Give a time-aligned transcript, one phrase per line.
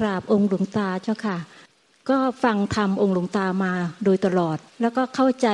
[0.00, 1.38] กราบองค์หลวงตาเจ้าค่ะ
[2.08, 3.72] ก็ฟังธรรมองค์หลวงตามา
[4.04, 5.48] โดยตลอด แล้วก็เข้าใจ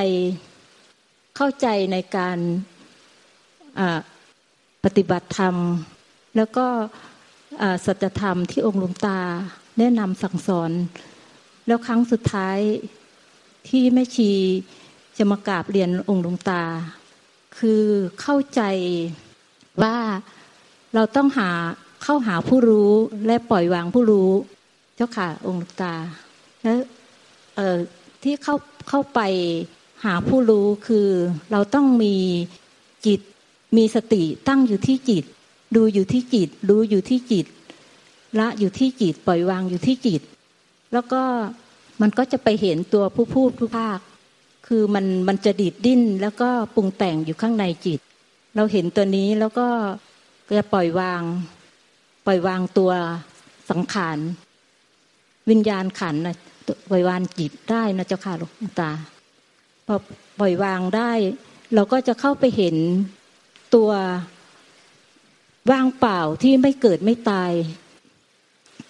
[1.37, 2.37] เข้าใจในการ
[4.83, 5.55] ปฏิบัติธรรม
[6.35, 6.65] แล้วก็
[7.85, 9.19] สัจธรรมที่องค์หลวงตา
[9.77, 10.71] แนะนำสั่งสอน
[11.67, 12.57] แล้วครั้งสุดท้าย
[13.67, 14.31] ที่แม่ชี
[15.17, 16.63] จะมากราบเรียนองค์หลวงตา
[17.57, 17.83] คือ
[18.21, 18.61] เข้าใจ
[19.81, 19.97] ว่า
[20.93, 21.49] เราต้องหา
[22.03, 22.91] เข้าหาผู้รู้
[23.25, 24.31] และปล่อยวางผู้รู้
[24.95, 25.95] เจ้าค่ะองค์ตา
[26.63, 26.77] แล้ว
[28.23, 28.55] ที่เข้า
[28.89, 29.19] เข้าไป
[30.05, 31.07] หาผู้รู้คือ
[31.51, 32.15] เราต้องมี
[33.05, 33.19] จิต
[33.77, 35.23] มีสติตั้งอยู่ที่จิต
[35.75, 37.45] ดูอยู่ที่จิต รู้อยู่ที่จิต
[38.39, 40.21] ละอยู่ที่จิต ปล่อยวางอยู่ที่จิต
[40.93, 41.21] แล้วก็
[42.01, 43.99] มันก็จะไปเห็นตัวผู้พูดผู้ภาค
[44.67, 47.99] คือมันมันจะดิดดิ้นแล้วก็ปรุงแต่งอยู่ข้างในจิต
[48.55, 49.67] เราเห็นตัวนี้แล้วก็
[50.57, 51.21] จะปล่อยวาง
[52.25, 52.91] ปล่อยวางตัว
[53.69, 54.17] สังขาร
[55.49, 56.37] วิญญาณขันนะ
[56.89, 58.91] ปล่อยวางจิตได้นะเจ้าค่ะหลวงตา
[59.85, 59.95] พอ
[60.39, 61.11] ปล่อยวางได้
[61.73, 62.75] เราก็จะเข้าไปเห็น
[63.75, 63.91] ตัว
[65.71, 67.51] ว่างเปล่าที่ไม่เกิดไม่ตาย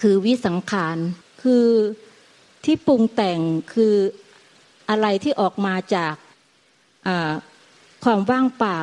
[0.01, 0.97] คือวิสังขาร
[1.43, 1.65] คือ
[2.65, 3.39] ที่ปรุงแต่ง
[3.73, 3.95] คือ
[4.89, 6.13] อะไรที่ออกมาจาก
[8.03, 8.79] ความว่างเปล่า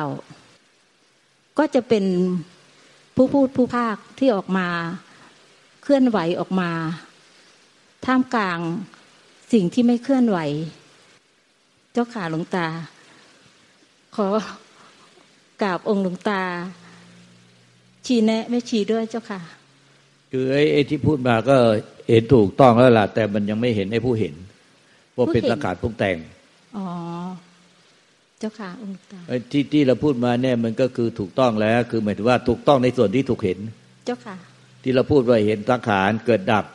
[1.57, 2.05] ก็จะเป็น
[3.15, 4.67] ผู้พูดผู้ภาคที่ออกมา
[5.83, 6.71] เคลื่อนไหวออกมา
[8.05, 8.59] ท่ามกลาง
[9.53, 10.37] สิ่งที่ไม่เคลื่อนไหว
[11.93, 12.67] เจ้าขาหลวงตา
[14.15, 14.27] ขอ
[15.61, 16.41] กราบองค์หลวงตา
[18.05, 19.41] ชี้แนะไม่ชี้ด้วยเจ้าค่ะ
[20.31, 21.55] คือไอ้ที่พูดมาก็
[22.09, 24.35] เห็นถูกต้องแล้วล่ะ แต่มันยังไม่เห็นไอ้ผู้เห็น
[25.15, 26.17] ว่าเป็นสังขารปรุงแต่ง
[26.77, 26.85] อ๋อ
[28.41, 29.19] เจ้าค่ะองค์ตา
[29.51, 33.59] ที่ที่เราพูดมาเนี่ยมันก็คือถูกต้องแล้ว คือหมายถึงว่าถูกต้องในส่วนที่ถูกเห็น
[34.05, 34.35] เจ้าค่ะ
[34.83, 36.65] ที่เราพูดว่าเห็นสังขารเกิดดับ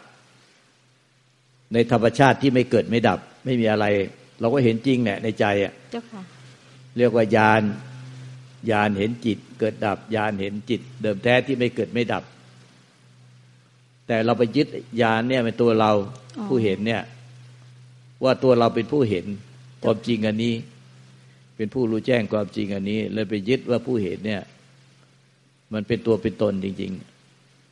[1.73, 3.87] ในธรรมชาติที่ไม่เกิดไม่ดับ ไม่มีอะไร
[4.41, 6.23] เราก็เห็นจริงเนี่ยในใจอะเจ้าค่ะ
[6.97, 7.63] เรียกว่ายาน
[8.71, 12.25] ยานเห็นจิต เกิดดับยานเห็นจิต เดิมแท้ที่ไม่เกิดไม่ดับ
[14.07, 14.69] แต่เราไปยึด
[15.03, 15.91] ยานเนี่ยเป็นตัวเรา
[16.49, 17.03] ผู้เห็นเนี่ย
[18.25, 19.27] ว่าตัวเราเป็นผู้เห็น
[19.83, 20.55] ความจริงอันนี้
[21.57, 24.43] เป็นผู้รู้แจ้งความจริงอันนี้ เลยไปยึดว่าผู้เห็นเนี่ย
[25.75, 26.93] มันเป็นตัวเป็นตนจริง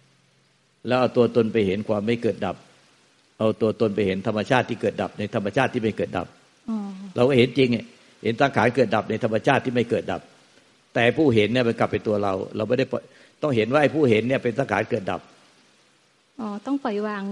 [0.02, 2.56] ๆ แล้วเอาตัวตนไปเห็นความไม่เกิดดับ
[3.38, 6.26] เอาตัวตนไปเห็นธรรมชาติที่เกิดดับ ในธรรมชาติที่ไม่เกิดดับ
[7.14, 7.68] เราก็เห็นจริง
[8.22, 10.20] เห็นตั้งขานเกิดดับในธรรมชาติที่ไม่เกิดดับ
[10.94, 12.84] แต่ผู้เห็นเนี่ยมันกลับเป็นตัวเรา เราไม่ได้
[13.42, 15.20] ต้องเห็นว่าไอ้ผู้เห็นเนี่ยเป็นตั้งขานเกิดดับ
[16.40, 17.24] อ๋อต้องปล่อยวาง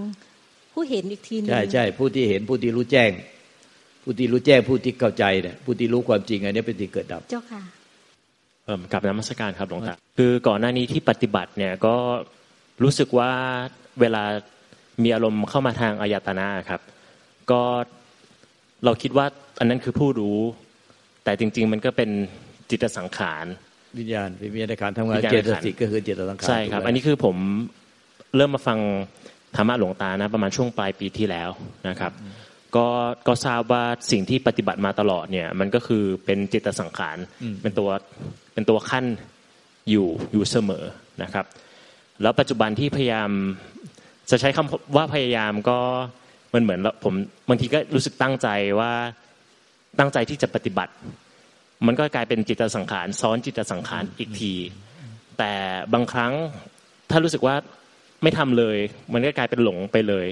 [0.73, 3.11] ผู้เห็นอีกทีนึงใช่ใช่ผู้ที่เห็นผู้ที่รู้แจ้ง
[4.03, 7.61] ผู้ที่รู้แจ้งผู้ที่เข้าใจเนี่ยผู้ที่รู้ความจริงอันนี้เป็นสิ่งเกิดดับ เจ้าค่ะ
[8.65, 11.95] เอ่อกับนมัสการครับหลวงตาคือก่อนหน้านี้ที่ปฏิบัติเนี่ยก็
[12.83, 13.31] รู้สึกว่า
[14.01, 14.23] เวลา
[15.03, 16.81] มีอารมณ์เข้ามาทางอายตนะครับ
[17.51, 17.61] ก็
[18.85, 19.25] เราคิดว่า
[19.59, 20.39] อันนั้นคือผู้รู้
[21.23, 22.09] แต่จริง ๆ มันก็เป็น
[22.69, 23.45] จิตสังขาร
[23.99, 27.35] วิญญาณวิญญาณการทำงานเจตสิกก็คือจิตสังขารใช่ครับ อันนี้คือผม
[28.35, 28.79] เริ่มมาฟัง
[29.55, 31.49] ธรรมะหลวงตานะ ประมาณช่วงปลายปีที่แล้ว
[31.89, 32.11] นะครับ
[32.75, 32.87] ก็
[33.27, 37.17] ก็ทราบว่าสิ่งที่ปฏิบัติมาตลอดเนี่ย มันก็คือเป็นจิตสังขาร
[37.61, 37.89] เป็นตัว
[38.53, 39.05] เป็นตัวขั้น
[39.89, 40.83] อยู่อยู่เสมอ
[41.23, 41.45] นะครับ
[42.21, 43.29] แล้วปัจจุบันที่พยายาม
[44.31, 45.79] จะใช้คำว่าพยายามก็
[46.53, 47.13] มันเหมือนผม
[47.49, 48.47] บางทีก็รู้สึกตั้งใจ
[48.79, 48.91] ว่า
[49.99, 50.93] ตั้งใจที่จะปฏิบัติ
[51.85, 54.53] มันก็กลายเป็นจิตสังขารซ้อนจิตสังขารอีกที
[55.37, 55.51] แต่
[55.93, 56.33] บางครั้ง
[57.09, 57.55] ถ้ารู้สึกว่า
[58.23, 58.77] ไม่ทำเลย
[59.13, 60.27] มันก็กลายเป็นหลงไปเลย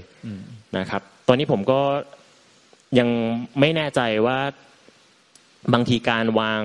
[0.77, 1.79] นะครับ ตอนนี้ผมก็
[2.99, 3.09] ยัง
[3.59, 4.39] ไม่แน่ใจว่า
[5.73, 6.61] บางทีการวาง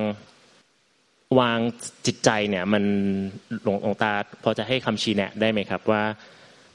[1.40, 1.58] วาง
[2.06, 2.84] จิตใจเนี่ย มัน
[3.62, 6.02] หลวงตาพอจะให้คำชี้แนะได้ไหมครับ ว่า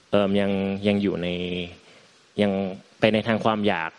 [0.09, 0.51] เออยัง
[0.87, 1.27] ยังอยู่ใน
[2.41, 2.51] ยัง
[2.99, 3.91] ไปในทางความอยาก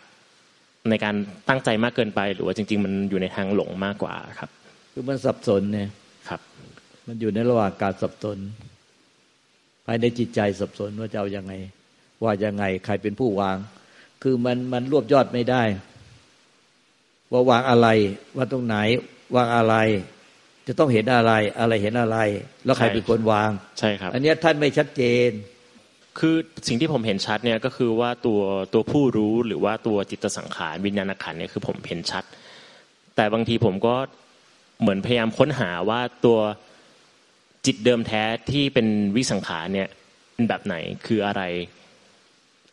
[0.89, 1.15] ในการ
[1.49, 4.49] ตั้งใจมากเกินไป หรือว่าจริง ๆ มันอยู่ในทางหลงมากกว่าครับ
[4.91, 5.89] คือมันสับสนเนี่ย
[6.29, 6.41] ครับ
[7.07, 8.37] มันอยู่ในระหว่างการสับสน
[9.85, 11.53] ภายในจิตใจสับสนว่าจะเอายังไง
[12.23, 13.57] ว่ายังไง ใครเป็นผู้วาง
[14.23, 15.63] คือมันมันรวบยอดไม่ได้
[17.31, 17.87] ว่าวางอะไร
[18.35, 18.75] ว่าตรงไหน
[19.35, 19.75] วางอะไร
[20.67, 22.17] จะต้องเห็นอะไร อะไรเห็นอะไร
[22.65, 25.29] แล้วใครเป็นคนวาง ใช่ครับ อันนี้ท่านไม่ชัดเจน
[26.19, 26.35] คือ
[26.67, 28.41] สิ่งที่ผมเห็นชัดเนี่ยก็คือว่าตัว
[28.73, 32.23] ตัวผู้รู้หรือว่าตัวจิตสังขารวิญญาณขันเนี่ยคือผมเห็นชัด
[33.15, 33.95] แต่บางทีผมก็
[34.81, 36.39] เหมือนพยายามค้นหาว่าตัว
[37.65, 39.89] จิตเดิมแท้ที่เป็นวิสังขารเนี่ย
[40.33, 41.41] เป็นแบบไหนคืออะไร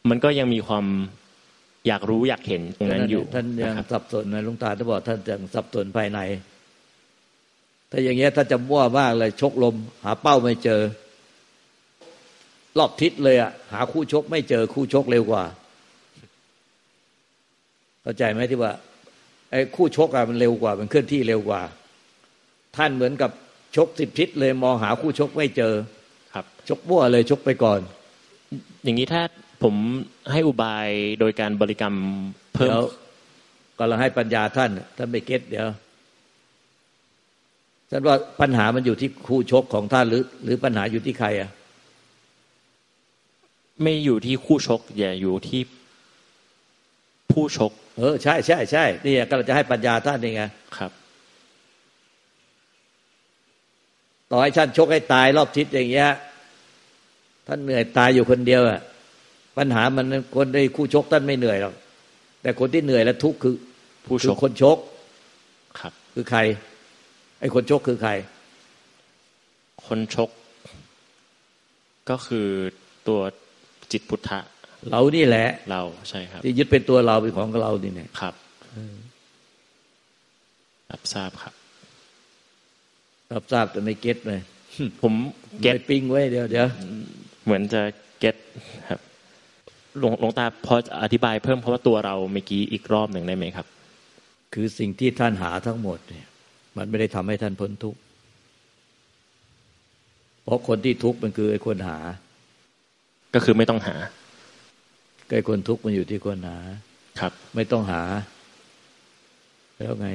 [0.08, 0.86] มันก็ยังมีความ
[1.86, 6.20] อยากรู้อยากเห็นตรงนั้นอยู่ ท่านยังสับสนนะลุงตาท่านบอกท่านยังสับสนภายใน
[7.90, 9.74] ถ้าอย่างเงี้ยถ้าจะมั่วมากเลยชกลม
[10.04, 10.80] หาเป้าไม่เจอ
[12.78, 15.44] รอบทิศเลยอะหาคู่ชกไม่เจอคู่ชกเร็วกว่า
[18.02, 18.72] เข้าใจไหมที่ว่า
[19.50, 21.60] ไอ้คู่ชกอะมันเร็วกว่า มันเคลื่อนที่เร็วกว่า
[22.76, 23.30] ท่านเหมือนกับ
[23.76, 25.74] ชกสิบทิศเลยมองหาคู่ชกไม่เจอ
[26.34, 27.80] ครับ ชกมั่วเลยชกไปก่อน
[28.84, 29.22] อย่างนี้ถ้า
[29.62, 29.74] ผม
[30.32, 30.88] ให้อุบาย
[31.20, 31.94] โดยการบริกรรม
[32.54, 32.84] เพิ่มเดี๋ยว
[33.78, 35.68] ก็เราให้ปัญญาท่าน ท่านไม่เก็ตเดี๋ยว
[37.90, 41.50] ท่านว่าปัญหามันอยู่ที่คู่ชกของท่านหรือ หรือปัญหาอยู่ที่ใครอะ
[43.82, 45.62] ไม่อยู่ที่คู่ชก อย่าอยู่ที่
[47.32, 50.42] ผู้ชก เออใช่ใช่ใช่นี่ก็เราจะให้ปัญญาท่านนี่ไง
[50.76, 50.92] ครับ
[54.30, 56.10] ต่อให้ท่านชกให้ตายรอบทิศอย่างเงี้ย
[57.46, 58.80] ท่านเหนื่อยตายอยู่คนเดียวอะ
[59.56, 60.06] ปัญหามัน
[60.36, 61.74] คนในคู่ชกท่านไม่เหนื่อยหรอก
[62.42, 63.54] แต่คนที่เหนื่อยและทุกข์คือ
[64.06, 64.78] ผู้ชคือกคนชก
[65.80, 66.40] ครับ คือใคร
[67.40, 68.12] ไอ้คนชกคือใคร
[69.86, 70.30] คนชก
[72.10, 72.48] ก็คือ
[73.08, 73.20] ตัว
[73.92, 74.40] จิตพุทธะ
[74.90, 78.34] เรานี่แหละ เราใช่ครับที่ยึดเป็นตัวเราเป็นของเรานี่เนี่ยครับ
[80.90, 81.54] รับทราบครับ
[83.32, 84.40] รับทราบแต่ไม่เก็ตเลย
[85.02, 85.14] ผม
[85.62, 86.66] เก็ตไม่ปิ้งไว้เดี๋ยวเดี๋ยว
[87.44, 87.82] เหมือนจะ
[88.18, 88.36] เก็ต
[88.88, 89.00] ครับ
[89.98, 93.66] หลวงหลวงตาพอจะอธิบายเพิ่มเพราะว่าตัวเราเมื่อกี้อีกรอบหนึ่งได้ไหมครับ
[94.54, 96.26] คือสิ่งที่ท่านหาทั้งหมดเนี่ย
[96.76, 98.00] มันไม่ได้ทำให้ท่านพ้นทุกข์
[100.44, 101.98] เพราะคนที่ทุกข์มันคือไอ้คนหา
[103.34, 103.96] ก็คือไม่ต้องหา
[105.34, 106.56] ไอ้คนทุกข์มันอยู่ที่คนหา
[107.20, 108.02] ครับ ไม่ต้องหา
[109.78, 110.08] แล้วไง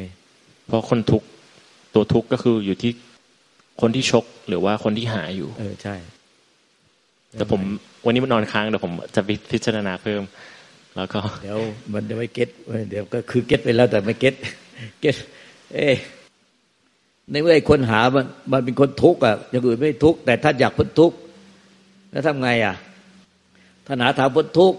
[0.67, 1.27] เพราะคนทุกข์
[1.93, 2.91] ตัวทุกข์ก็คืออยู่ที่
[3.81, 5.95] คนที่ทุกข์หรือว่าคนที่หาอยู่ เออใช่
[7.37, 7.61] แต่ผม
[8.05, 9.21] วันนี้มันนอนค้างเดี๋ยวผมจะ
[9.51, 10.21] พิจารณาเพิ่ม
[10.95, 11.59] แล้วก็ เดี๋ยว
[11.93, 14.33] มันจะไม่ get เว้ยเดี๋ยวก็คือ get ไปแล้วแต่ไม่ get
[15.01, 15.15] get
[15.73, 15.89] เอ้
[17.31, 21.15] ในเมื่อไอ้คนหามันมันเป็นคนทุกข์อะอย่างอื่นไม่ทุกข์แต่ท่านอยากพ้นทุกข์
[22.11, 22.75] แล้วทำไงอะ
[23.85, 24.77] ท่านหาทางพ้นทุกข์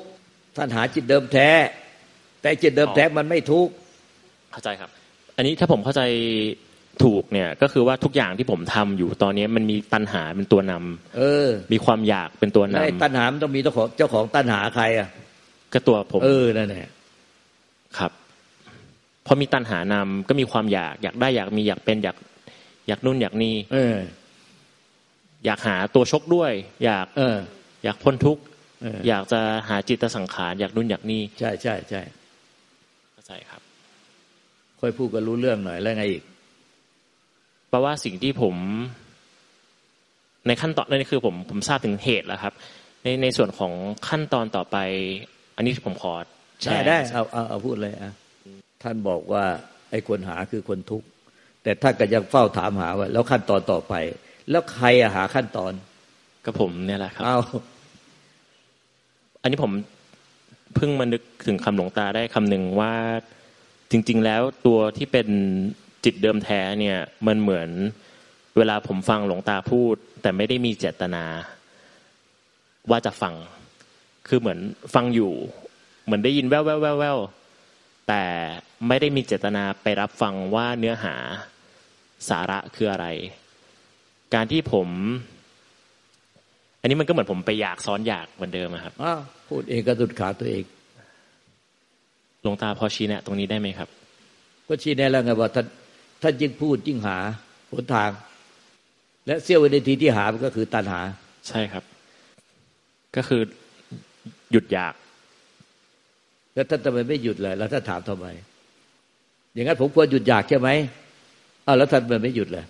[0.56, 1.50] ท่านหาจิตเดิมแท้
[2.40, 3.72] แต่จิตเดิมแท้มันไม่ทุกข์
[4.50, 4.90] เข้าใจครับ
[5.36, 6.02] อันนี้ถ้าผมเข้าใจ
[7.04, 16.90] ถูกเนี่ยก็คือว่าทุกอย่างที่ผมทำอยู่ตอนนี้มันมีตัณหาเป็นตัวนำเออ มีความอยากเป็นตัวนแล้วไอ้ตัณหามันต้องมีเจ้าของเจ้าของตัณหาใครอะำก็ตัวผม เออนั่นแหละ
[17.98, 18.12] ครับ
[19.26, 22.16] พอมีตัณหานำก็มีความอยาก อยากได้อยากมีอยากเป็นอยาก
[22.88, 23.96] อยากนู่นอยากนี่เออ
[25.44, 26.52] อยากหาตัวชกด้วย
[26.84, 27.36] อยาก เออ
[27.84, 28.42] อยากพ้นทุกข์
[28.82, 32.02] เอออยากจะหาจิตสังขารอยากนู่นอยากนี่ใช่ใช่ใช่
[33.12, 33.62] เข้าใจครับ
[34.80, 36.22] ค่อยพูดก็รู้เรื่องหน่อยแล้วไงอีก
[37.76, 38.54] แปลว่าสิ่งที่ผม
[40.46, 42.52] ในขั้นตอนนั่นคือผมผมทราบถึงเหตุแล้วครับ
[43.02, 43.72] ในในส่วนของ
[44.08, 44.76] ขั้นตอนต่อไป
[45.56, 46.12] อันนี้ผมขอ
[46.62, 48.12] แชได้ร์ได้เอาเอาเอาพูดเลยอะ
[48.82, 49.44] ท่านบอกว่า
[49.90, 51.06] ไอ้คนหาคือคนทุกข์
[51.62, 53.94] แต่ท่านก็ยังเฝ้าถามหาว่า แล้วขั้นตอนต่อไป
[54.50, 55.72] แล้วใครอะหาขั้นตอน
[56.44, 57.38] ก็ผมเนี่ยแหละครับเอา
[59.42, 59.72] อันนี้ผม
[60.74, 62.94] เพิ่งมานึกถึงคำหลวงตาได้คำหนึ่งว่า
[63.90, 65.28] จริง ๆ แล้วตัวที่เป็น
[66.04, 67.68] จิตเดิมแท้เนี่ยมันเหมือน
[68.56, 71.24] เวลาผมฟังหลวงตาพูด แต่ไม่ได้มีเจตนา
[72.90, 73.34] ว่าจะฟัง
[74.28, 74.58] คือเหมือน
[74.94, 75.32] ฟังอยู่
[76.04, 77.18] เหมือนได้ยินแว่วแว่วแว่วแวว
[78.08, 78.24] แต่
[78.88, 81.14] ไม่ได้มีเจตนาไปรับฟังว่าเนื้อหา
[82.28, 83.06] สาระคืออะไร
[84.34, 84.88] การที่ผม
[86.80, 90.64] อันนี้มันก็เหมือนผมไปอยากซ้อนอยากเหมือนเดิมอะครับอ้าวพูดเองก็ดุดขาตัวเอง
[92.42, 93.88] หลวงตาพอชี้แนะ ตรงนี้ได้ไหมครับ
[94.68, 95.66] ก็ชี้แนะแล้วไงว่าท่าน
[96.28, 97.18] ท่านยิ่งพูดยิ่งหา
[97.72, 98.10] หนทาง
[99.26, 101.00] และเสี้ยววินาทีที่หามันก็คือตัณหา
[101.48, 101.84] ใช่ครับ
[103.16, 103.42] ก็คือ
[104.50, 104.94] หยุดอยาก
[106.54, 108.26] แล้วท่านทำไมไม่หยุดเลยแล้วท่านถามทำไม
[109.52, 110.68] อย่างนั้นผมควรหยุดอยากใช่ไหม
[111.66, 112.64] อ้าวแล้วท่านทำไมไม่หยุดเลย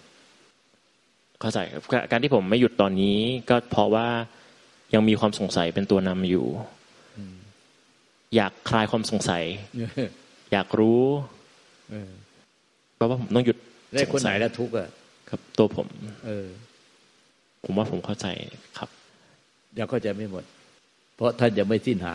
[1.41, 3.19] เข้าใจครับการการที่ผมไม่หยุดตอนนี้
[3.51, 4.07] ก็เพราะว่า
[4.95, 6.47] ยังมีความสงสัยเป็นตัวนำอยู่
[8.37, 9.45] อยากคลายความสงสัย
[10.53, 11.03] อยากรู้
[12.97, 13.57] แปลว่าผมต้องหยุด
[13.95, 14.89] ได้คนไหนสงสัยแล้วทุกข์อะ
[15.29, 15.87] ครับ ตัวผม
[16.27, 16.47] เออ
[17.65, 18.27] ผมว่าผมเข้าใจ
[18.79, 18.89] ครับ
[19.79, 20.45] ยังเข้าใจไม่หมด
[21.15, 22.15] เพราะท่านยังไม่สิ้นหา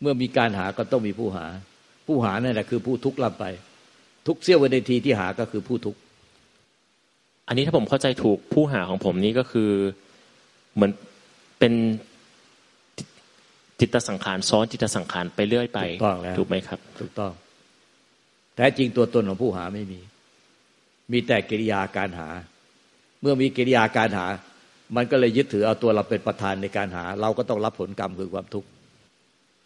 [0.00, 1.46] เมื่อมีการหาก็ต้องมีผู้หา
[2.06, 3.44] ผู้หานั่นแหละคือผู้ทุกข์ลำไป
[4.26, 6.00] ทุกเสี้ยววินาทีที่หาก็คือผู้ทุกข์
[7.48, 9.70] อันนี้ถ้าผมเข้าใจถูกผู้หาของผมนี้ก็คือ
[10.74, 10.92] เหมือน
[11.58, 11.72] เป็น
[12.98, 13.08] จิต
[13.80, 17.32] จิตสังขารซ้อนจิตสังขารไปเรื่อยไปถูกต้องแล้วถูกไหมครับ ถูกต้อง
[18.56, 20.00] แท้จริงตัวตนของผู้หาไม่มี
[21.12, 22.28] มีแต่กิริยาการหา
[23.20, 24.26] เมื่อมีกิริยาการหา
[24.96, 28.68] มันก็เลยยึดถือเอาตัวเราเป็นประธานในการหา เราก็ต้องรับผลกรรมคือความทุกข์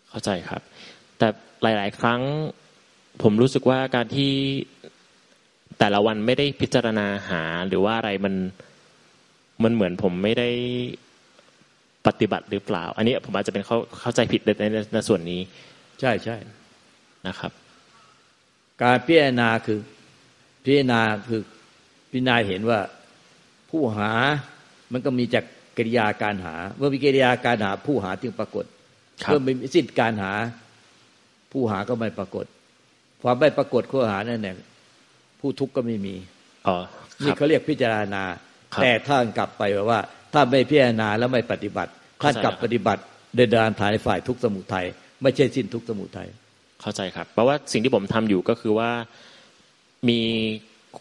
[0.08, 0.62] เข้าใจครับ
[1.18, 1.28] แต่
[1.62, 2.20] หลาย ๆ ครั้ง
[3.22, 4.32] ผมรู้สึกว่าการที่
[5.78, 8.34] แต่ละวันไม่ได้พิจารณาหาหรือว่าอะไรมัน
[9.62, 10.48] มันเหมือนผมไม่ได้
[12.06, 15.40] ปฏิบัติหรือเปล่า อันนี้ผมอาจจะเป็นเข้าเข้าใจผิดในในในส่วนนี้
[16.00, 16.36] ใช่ใช่
[17.28, 17.52] นะครับ
[18.82, 19.80] การพิจารณาคือ
[20.64, 21.42] พิจารณาคือ
[22.10, 22.80] พิจารณาเห็นว่า
[23.70, 24.10] ผู้หา
[24.92, 25.44] มันก็มีจาก
[25.76, 28.64] กิริยาการหา เมื่อมีกิริยาการหา ผู้หาจึงปรากฏ
[29.24, 30.32] ครับเมื่อมีสิ้นการหา
[31.52, 32.44] ผู้หาก็ไม่ปรากฏ
[33.22, 34.56] ความไม่ปรากฏผู้หานั่นแหละ
[35.40, 36.14] ผู้ทุกข์ก็ไม่มี
[36.66, 36.76] อ๋อ
[37.22, 38.22] คนี่รับเขาเรียกพิจารณา
[38.74, 40.00] ครับแต่ท่านกลับไปว่า
[40.32, 41.90] ถ้าไม่พิจารณาแล้วไม่ปฏิบัติ
[42.22, 43.02] ท่านกลับเข้าใจแล้วปฏิบัติ
[43.36, 44.86] เดินดานถ่ายฝ่ายทุกข์สมุทัย
[45.22, 46.28] ไม่ใช่สิ้นทุกข์สมุทัย
[46.80, 48.90] เข้าใจครับ เพราะว่าสิ่งที่ผมทำอยู่ก็คือว่า
[50.08, 50.20] มี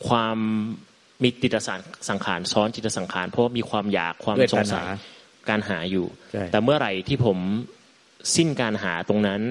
[0.07, 0.37] ความ
[1.23, 4.85] มีจิตสังสังขารซ้อนจิตสังขารเพราะว่ามีความอยากความด้วยสตังณสัหาย
[5.49, 7.37] การหาอยู่ใช่แต่เมื่อไหร่ที่ผม
[8.35, 9.41] สิ้นการหาตรงนั้น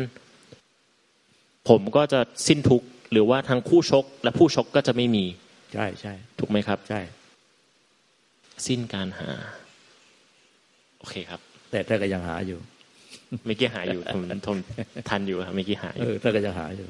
[1.69, 5.25] ผมก็จะสิ้นทุกข์หรือว่าทั้งคู่ชก และผู้ชกก็จะไม่มี
[5.75, 7.01] ใช่ใช่ถูกไหมครับใช่
[8.67, 9.31] สิ้นการหา
[10.99, 12.59] โอเคครับ แต่ท่านก็ยังหาอยู่
[13.47, 14.59] เมื่อกี้หาอยู่ผมทน
[15.09, 16.89] ทันอยู่ครับเมื่อกี้หาอเอยู่อท่านก็ยังหาอยู่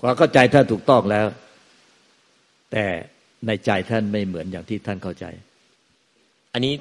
[0.00, 1.26] ความเข้าใจท่านถูกต้องแล้ว
[2.72, 2.84] แต่
[3.46, 5.24] ในใจท่านไม่เหมือนอย่างที่ท่านเข้าใจ
[6.54, 6.74] อันนี้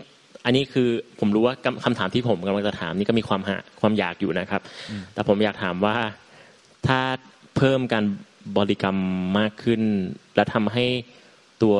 [0.46, 4.62] อันนี้คือผมรู้ว่าคำคำถามที่ผมกำลังจะถามนี่ก็มีความหาความอยากอยู่นะครับ
[5.14, 5.98] แต่ผมอยากถามว่า
[6.88, 7.00] ถ้า
[7.58, 8.06] เพิ่มการ
[8.58, 8.98] บริกรรม
[9.40, 9.82] มากขึ้น
[10.36, 10.86] และทำให้
[11.64, 11.76] ตัว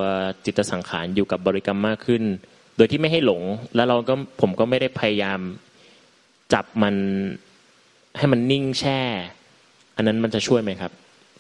[0.46, 2.24] จิตสังขารอยู่กับบริกรรมมากขึ้น
[2.78, 3.42] โดยที่ไม่ให้หลง
[3.76, 5.40] แล้วเราก็ผมก็ไม่ได้พยายาม
[6.54, 6.96] จับมัน
[8.18, 9.00] ให้มันนิ่งแช่
[9.96, 10.92] อันนั้นมันจะช่วยไหมครับ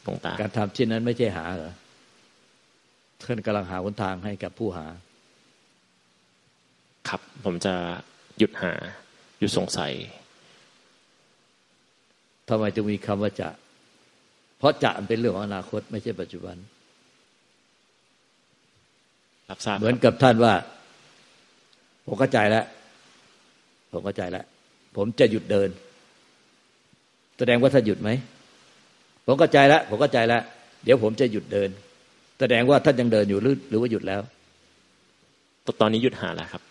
[0.04, 1.74] หลวงตา การทำเช่นนั้นไม่ใช่หาเหรอ
[3.22, 4.86] ท่านกำลังหาหนทางให้กับผู้หา
[7.10, 7.74] ครับ ผมจะ
[8.38, 8.74] หยุดหา
[9.40, 9.94] หยุดสงสัย
[12.48, 13.50] ทำไมจึงมีคำว่าจะ
[14.58, 16.58] เพราะจะมันเป็นเรื่องของอนาคต ไม่ใช่ปัจจุบัน
[19.50, 20.54] รับทราบเหมือนกับท่านว่า
[22.06, 22.66] ผมเข้าใจแล้ว
[23.92, 24.46] ผมเข้าใจแล้ว
[24.98, 25.70] ผมจะหยุดเดิน
[27.38, 28.10] แสดงว่าท่านหยุดไหม
[29.26, 30.42] ผมเข้าใจแล้วผมเข้าใจแล้ว
[30.84, 31.70] เดี๋ยวผมจะหยุดเดิน
[32.40, 34.22] แสดงว่าท่านยังเดินอยู่หรือหรือว่าหยุดแล้ว
[35.82, 36.62] ตอนนี้หยุดหาแล้วครับ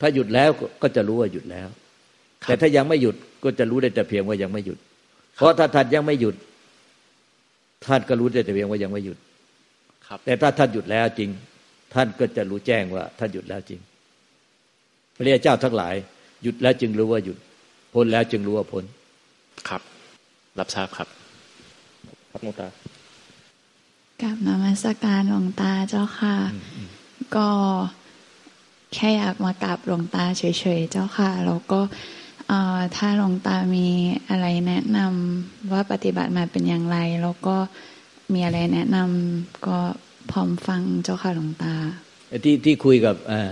[0.00, 0.50] ถ้าหยุดแล้ว
[0.82, 1.68] ก็จะรู้ว่าหยุดแล้ว
[2.44, 4.78] ครับแต่ถ้ายังไม่หยุดก็จะรู้ได้แต่เพียงว่ายังไม่หยุด
[5.36, 6.34] เพราะถ้าท่านยังไม่หยุด
[7.86, 9.18] ท่านก็รู้ได้แต่เพียงว่ายังไม่หยุด
[10.06, 11.30] ครับ แต่ถ้าท่านหยุดแล้วจริง
[11.94, 13.80] ท่านก็จะรู้แจ้งว่าท่านหยุดแล้วจริง
[15.16, 15.94] พระเรียเจ้าทั้งหลาย
[16.44, 17.36] หยุดแล้วจึงรู้ว่าหยุด
[17.94, 18.84] พ้นแล้วจึงรู้ว่าพ้น
[19.68, 19.82] ครับ
[20.58, 21.08] รับทราบครับ
[22.30, 22.68] ครับหลวงตา
[24.22, 26.34] กับนมัสการหลวงตาเจ้าค่ะ
[27.36, 27.48] ก็
[28.94, 30.42] แค่อยากมากราบหลวงตาเฉ
[30.78, 31.80] ยๆเจ้าค่ะ แล้วก็
[32.48, 33.86] เอ่อถ้าหลวงตามี
[34.28, 37.56] อะไรแนะนำว่าปฏิบัติมาเป็นอย่างไร แล้วก็
[38.32, 39.78] มีอะไรแนะนำก็
[40.30, 41.74] พร้อมฟังเจ้าค่ะหลวงตา
[42.28, 43.50] ไอ้ที่ที่คุยกับเอ่อ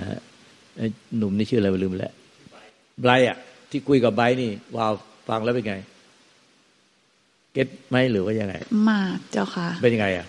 [0.76, 2.14] ไอ้หนุ่มนี่ชื่ออะไรไม่ลืมแล้ว
[3.02, 3.38] ไบรท์อะ
[3.70, 4.92] ที่คุยกับไบรท์นี่วาว
[5.28, 5.76] ฟังแล้วเป็นไง
[7.52, 8.54] เก็ตไหมหรือว่ายังไง
[8.90, 10.26] มากเจ้าค่ะ เป็นยังไงอะ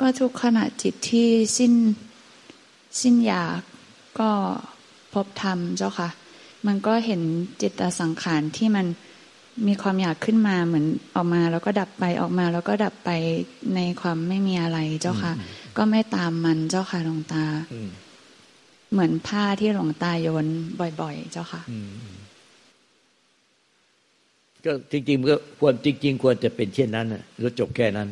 [0.00, 1.28] ก็ทุกขณะจิตที่
[1.58, 1.72] สิ้น
[3.00, 3.60] สิ้นอยาก
[4.20, 4.30] ก็
[5.12, 6.08] พบธรรมเจ้าค่ะ
[6.66, 7.20] มันก็เห็น
[7.60, 8.86] จิตตสังขารที่มัน
[9.66, 13.10] มีความอยากขึ้นมาเหมือนออกมาแล้วก็ดับไปออกมา แล้วก็ดับไป
[13.74, 15.32] ในความไม่มีอะไรเจ้าค่ะ
[15.76, 17.88] ก็ไม่ตามมันเจ้าค่ะหลวงตาอืม
[18.92, 20.46] เหมือนผ้าที่หลวงตาโยน
[21.00, 21.62] บ่อย ๆ เจ้าค่ะ
[24.64, 28.08] ก็จริงๆก็ควรจริง ๆ ควรจะเป็นเช่นนั้นนะแล้วจบแค่นั้น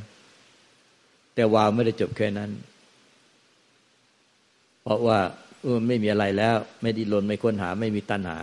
[1.34, 2.50] แต่วาวไม่ได้จบแค่นั้น
[4.82, 5.18] เพราะว่า
[5.62, 8.38] เออไม่มีอะไรแล้ว ไม่ดิ้นรนไม่ค้นหา ไม่มีตัณหา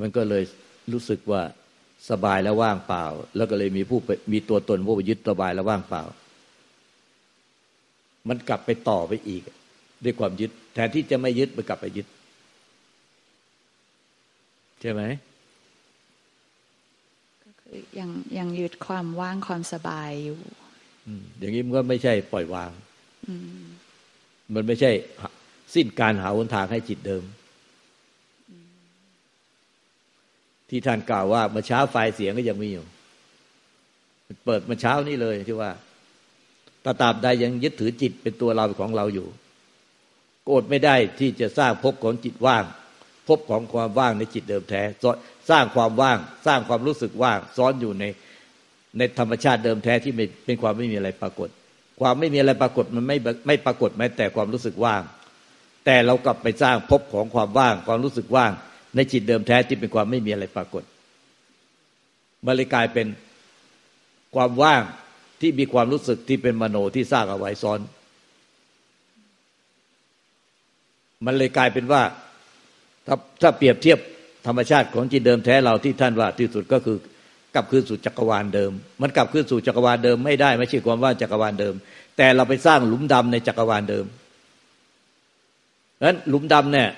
[0.00, 0.42] มันก็เลย
[0.92, 1.42] รู้สึกว่า
[2.10, 3.04] สบายแล้วว่างเปล่า
[3.36, 3.98] แล้วก็เลยมีผู้
[4.32, 6.02] มีตัวตนผู้ไปยึดสบายแล้วว่างเปล่า
[8.28, 9.42] มันกลับไปต่อไปอีก
[10.04, 12.06] ด้วยความยึด แทนที่จะไม่ยึดมันกลับไปยึด
[14.80, 15.02] ใช่ไหม
[17.42, 20.38] ก็คือยังยังยึดความว่างความสบายอยู่
[21.06, 22.70] อืมอย่างนี้มันก็ไม่ใช่ปล่อยวาง
[23.28, 23.62] อืม
[24.54, 25.28] มันไม่ใช่หา
[25.74, 27.24] สิ้นการหาหนทางให้จิตเดิม
[30.68, 32.86] ที่ท่านกล่าวว่าเมื่อเช้าไฟเสียงก็ยังมีอยู่
[34.44, 35.70] เปิดเมื่อเช้านี้เลยที่ว่า
[36.84, 39.26] ตาตราบใดยังยึดถือจิตเป็นตัวเราของเราอยู่
[40.44, 42.64] โกรธไม่ได้ที่จะสร้างภพของจิตว่าง
[43.28, 44.82] ภพของความว่างในจิตเดิมแท้
[45.50, 48.04] สร้างความว่าง สร้างความรู้สึกว่าง ซ้อนอยู่ใน
[48.98, 50.12] ในธรรมชาติเดิมแท้ที่
[50.44, 51.48] เป็นความไม่มีอะไรปรากฏ
[52.00, 55.02] ความไม่มีอะไรปรากฏมันไม่ไม่ปรากฏแม้แต่ความรู้สึกว่าง
[55.84, 58.52] แต่เรากลับไปสร้างภพของความว่าง ความรู้สึกว่าง
[58.96, 60.82] ในจิตเดิมแท้ที่เป็นความไม่มีอะไรปรากฏ
[62.46, 63.06] มันเลยกลายเป็น
[64.34, 64.82] ความว่าง
[65.42, 67.80] ที่มีความรู้สึกที่เป็นมโนที่สร้างเอาไว้ซ้อน
[71.24, 72.02] มันเลยกลายเป็นว่า
[73.06, 73.98] ถ้าถ้าเปรียบเทียบ
[74.46, 76.96] ธรรมชาติของจิตเดิมแท้เราที่ท่านว่าที่สุดก็คือ
[77.54, 78.72] กลับคืนสู่จักรวาลเดิม
[79.02, 81.74] มันกลับคืนสู่จักรวาลเดิมไม่ได้ไม่ใช่ความว่าจักรวาลเดิม
[82.16, 84.04] แต่เราไปสร้างหลุมดำในจักรวาลเดิม
[86.06, 86.88] นั้นหลุมดำเนี่ย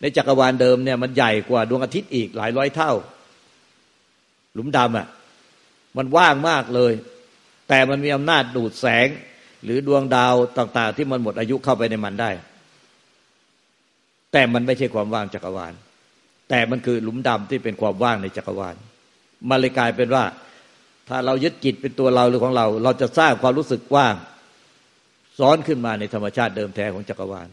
[0.00, 2.92] ในจักรวาลเดิมเนี่ยมันใหญ่กว่าดวงอาทิตย์อีกหลายร้อยเท่า
[4.54, 5.06] หลุมดำอะ
[5.96, 6.92] มันว่างมากเลย
[7.68, 9.08] แต่มันมีอำนาจดูดแสง
[9.64, 12.30] หรือดวงดาวต่าง ๆ ที่มันหมดอายุเข้าไปในมันได้
[14.32, 15.72] แต่มันไม่ใช่ความว่างจักรวาล
[16.50, 18.76] แต่มันคือหลุมดำที่เป็นความว่างในจักรวาล
[19.48, 20.24] มันเลยกลายเป็นว่า
[21.08, 24.14] ถ้าเรายึดจิตเป็นตัวเราหรือของเรา เราจะสร้างความรู้สึกว่าง
[25.38, 27.48] ซ้อนขึ้นมาในธรรมชาติเดิมแท้ของจักรวาล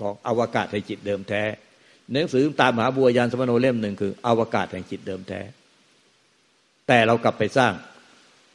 [0.00, 1.42] ของอวกาศแห่งจิตเดิมแท้
[2.12, 5.40] หนังสือตามมหาบัวยานสมโนเล่มหนึ่งคือ อวกาศแห่งจิตเดิมแท้
[6.88, 7.72] แต่เรากลับไปสร้าง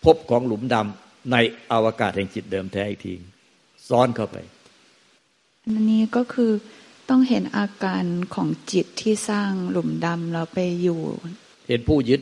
[0.06, 1.36] พบของหลุมดำใน
[1.72, 3.14] อวกาศแห่งจิตเดิมแท้อีกที
[3.90, 4.38] ซ้อนเข้าไป
[5.74, 6.52] อันนี้ก็คือ
[7.10, 8.04] ต้องเห็นอาการ
[8.36, 11.00] ของจิตที่สร้างหลุมดำเราไปอยู่
[11.68, 12.22] เห็นผู้ยึด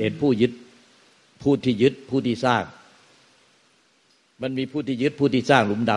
[0.00, 0.52] เห็นผู้ยึด
[1.42, 2.62] ผู้ที่ยึดผู้ที่สร้าง
[4.42, 5.92] มันมีผู้ที่ยึดผู้ที่สร้างหลุมด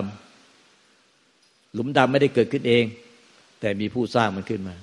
[0.65, 2.83] ำหลุมดำไม่ได้เกิดขึ้นเอง
[3.59, 4.75] แต่มีผู้สร้างมันขึ้นมา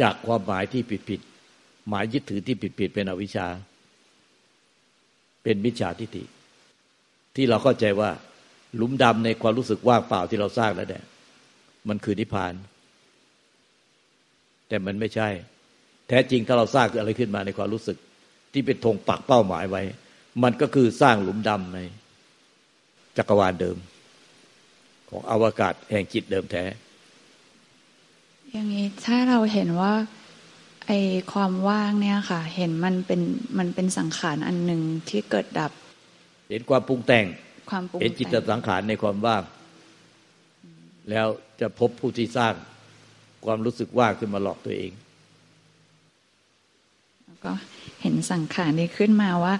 [0.00, 1.20] จากความหมายที่ผิดผิด
[1.90, 3.46] หมายยึดถือที่ผิดผิดเป็นอวิชชา
[5.42, 6.24] เป็นมิจฉาทิฏฐิ
[7.36, 8.10] ที่เราเข้าใจว่า
[8.76, 11.04] หลุมดำในความรู้สึกว่างเปล่าที่เราสร้างแล้วเนี่ย
[11.88, 12.54] มันคือนิพพาน
[14.68, 15.28] แต่มันไม่ใช่
[16.08, 17.96] แท้จริงถ้าเราสร้างอะไรขึ้นมาในความรู้สึก
[18.52, 19.82] ที่เป็นธงปักเป้าหมายไว้
[20.42, 21.78] มันก็คือสร้างหลุมดำใน
[23.16, 23.76] จักรวาลเดิม
[25.08, 26.64] ของอวกาศแห่งจิตเดิมแท้
[28.50, 29.92] อย่างนี้ถ้าเราเห็นว่า
[30.86, 30.92] ไอ
[31.32, 33.20] ความว่างเนี่ยค่ะ เห็นมันเป็น
[33.58, 35.72] มันเป็นสังขารอันหนึ่งที่เกิดดับ
[36.50, 37.26] เห็นความปรุงแต่ง
[37.70, 39.42] ความปรุงเห็นจิตสังขารในความว่าง
[41.10, 41.26] แล้ว
[41.60, 42.54] จะพบผู้ที่สร้าง
[43.44, 44.92] ความรู้สึกว่างขึ้นมาหลอกตัวเอง
[47.44, 47.52] ก็
[48.02, 49.54] เห็นสังขารนี้ขึ้นมาว่า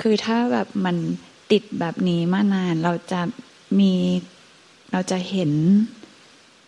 [0.00, 0.96] คือถ้าแบบมัน
[1.52, 3.20] ติดแบบนี้มานานเราจะ
[3.80, 3.92] มี
[4.92, 5.50] เราจะเห็น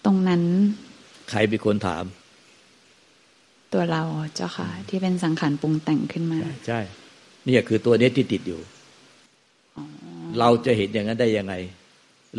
[0.05, 0.43] ตรงนั้น
[1.31, 2.05] ใครเป็นคนถาม
[3.75, 4.03] ตัวเรา
[4.35, 6.81] เจ้าค่ะ ที่เป็นสังขารปรุงแต่งขึ้นมา ใช่
[7.47, 8.61] นี่คือตัวนี้ที่ติดอยู่
[10.39, 11.55] เราจะเห็นอย่างนั้นได้ยังไง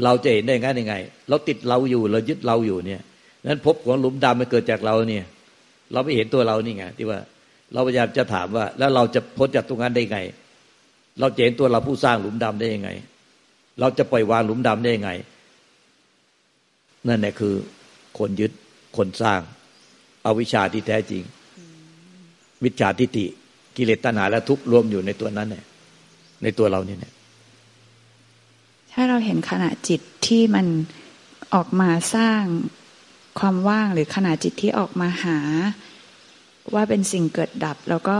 [0.04, 0.96] เราจะเห็นได้ยังไงยังไง
[1.30, 3.02] เราติดเราอยู่เรายึดเราอยู่เนี่ย
[3.46, 5.26] นั้นพบของหลุมดำมันเกิดจากเราเนี่ย
[5.94, 7.20] เราไม่เห็นตัวเรานี่ไงที่ว่า
[7.74, 10.20] เราพยายามจะถามว่า แล้วเราจะพ้นจากตรงนั้นได้ไง
[11.20, 12.90] เราจะเห็นตัวเราผู้สร้างหลุมดำได้ยังไง
[13.80, 15.12] เราจะปล่อยวางหลุมดำได้ยังไง
[17.08, 17.54] นั่นแหละคือ
[18.18, 18.52] คนยึด
[18.98, 19.42] คนสร้าง
[20.26, 21.24] อาวิชชาที่แท้จริง
[22.64, 23.26] วิชาทิฏฐิ
[23.78, 25.66] กิเลสตัณหาและทุกข์รวมอยู่ในตัวนั้นเนี่ย
[26.44, 27.00] ในตัวเราเนี่ย
[28.94, 30.66] ถ้าเราเห็นขณะจิตที่มัน
[31.54, 32.42] ออกมาสร้าง
[33.40, 35.40] ความว่างหรือขณะจิตที่ออกมาหา
[36.74, 38.16] ว่าเป็นสิ่งเกิดดับ แล้วก็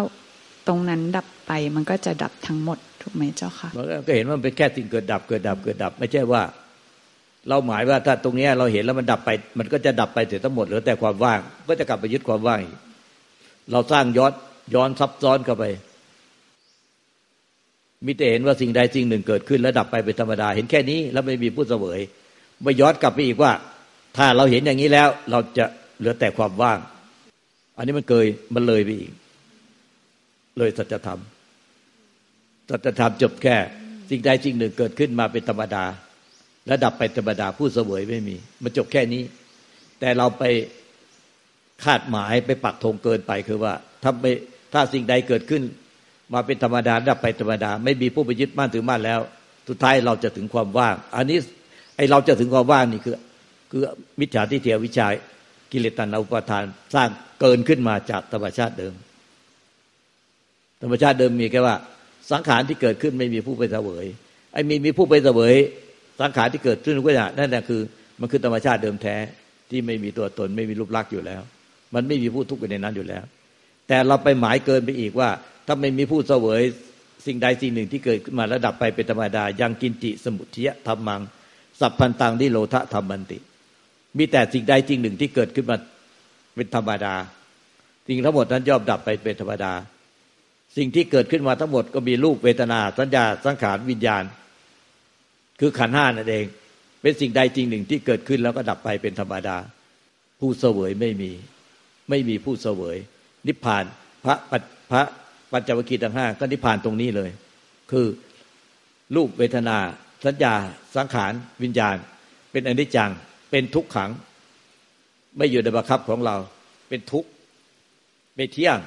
[0.68, 3.70] ตรงนั้นดับไปมันก็จะดับทั้งหมดถูกไหมเจ้าค่ะ
[4.08, 6.42] ก็เห็นว่ามันเป็นแค่สิ่งเกิดดับเกิดดับเกิดดับ ไม่ใช่ว่า
[7.50, 9.30] เราหมายว่าถ้าตรงนี้เราเห็นแล้วมันดับไป
[9.60, 12.60] มันก็จะดับไปเสียทั้งหมดเหลือแต่ความว่าง ก็จะกลับไปยึดความว่าง
[13.72, 14.32] เราสร้างย้อน
[14.74, 15.66] ย้อนซับซ้อนเข้าไป
[18.06, 22.00] มีแต่เห็นว่าสิ่งใดสิ่งหนึ่งเกิดขึ้นแล้วดับไปเป็นธรรมดา เห็นแค่นี้แล้วไม่มีผู้เสวย
[22.64, 23.52] ไม่ย้อนกลับไปอีกว่า
[24.18, 25.66] ถ้าเราเห็นอย่างนี้แล้ว เราจะ
[26.00, 26.80] เหลือแต่ความว่าง
[27.78, 29.12] อันนี้มันเกยมันเลยไปอีก
[30.58, 31.20] เลยสัจธรรม
[32.70, 33.58] สัจธรรมจบแค่
[34.10, 35.86] สิ่งใดสิ่งหนึ่งเกิดขึ้นมาเป็นธรรมดา
[36.68, 39.24] และดับไปธรรมดาผู้เสวยไม่มี มันจบแค่นี้
[40.00, 40.44] แต่เราไป
[41.84, 43.74] คาดหมายไปปักธงเกินไปคือว่า
[44.04, 44.26] ถ้าไป
[44.74, 45.64] ถ้าสิ่งใดเกิดขึ้น
[46.34, 49.20] มาเป็นธรรมดาดับไปธรรมดา ไม่มีผู้ไปยึดมั่นถือมั่นแล้ว
[49.70, 51.38] สุดท้ายเราจะถึงความว่าง อันนี้
[51.96, 53.16] ไอเราจะถึงความว่างนี่คือ
[53.72, 53.82] คือ
[54.20, 55.08] มิจฉาทิฏฐิวิชา
[55.72, 56.64] กิเลสตัณหาอุปทาน
[56.96, 57.10] สร้าง
[57.42, 58.94] เกินขึ้นมาจากธรรมชาติเดิม
[60.82, 61.76] ธรรมชาติเดิมมีแค่ว่า
[62.32, 64.06] สังขารที่เกิดขึ้นไม่มีผู้ไปเสวย
[64.54, 65.56] ไอ้มีมีผู้ไปเสวย
[66.20, 67.82] สังขารที่เกิดขึ้นก็จะนั่นแหละคือ
[68.20, 69.16] มันคือธรรมชาติเดิมแท้
[69.70, 71.42] ที่ไม่มีตัวตน ไม่มีรูปลักษณ์อยู่แล้ว
[71.94, 73.24] มันไม่มีผู้ทุกข์อยู่ในนั้นอยู่แล้ว
[73.88, 75.30] แต่เราไปหมายเกินไปอีกว่า
[75.68, 76.62] ถ้าไม่มีผู้เสวย
[77.26, 81.22] สิ่งใดสิ่งหนึ่งที่เกิดขึ้นมาระดับไปเป็นธรรมดายังกินจิสมุทิยธรรมัง
[81.80, 83.38] สัพพันตังที่โลทะธรรมันติ
[84.18, 85.78] มีแต่สิ่งใดสิ่งหนึ่งที่เกิดขึ้นมา
[86.56, 87.16] เป็นธรรมดา
[88.08, 89.74] สิ่งทั้งหมดนั้นย่อมดับไปเป็นธรรมดา
[90.78, 94.24] สิ่งที่เกิดขึ้นมาทั้งหมดก็มีรูปเวทนา สัญญาสังขารวิญญาณ
[95.60, 96.46] คือขันห้านั่นเอง
[97.02, 99.58] เป็นสิ่งใดจริงหนึ่งที่เกิดขึ้นแล้วก็ดับไปเป็นธรรมดา
[100.40, 101.32] ผู้เสวยไม่มี
[102.10, 102.98] ไม่มีผู้เสวย
[103.48, 103.84] นิพพาน
[104.26, 104.36] พระ
[104.92, 105.02] พระ
[105.52, 107.30] ปัญจวัคคีทั้งห้าก็นิพพานตรงนี้เลย
[107.92, 108.08] คือ
[109.16, 109.78] รูปเวทนา
[110.26, 110.54] สัญญา
[110.96, 111.96] สังขาร วิญญาณ
[112.52, 113.12] เป็นอนิจจัง
[113.52, 114.10] เป็นทุกขัง
[115.38, 116.36] ไม่อยู่ในบังคับของเรา
[116.90, 117.30] เป็นทุกข์
[118.36, 118.78] ไม่เที่ยง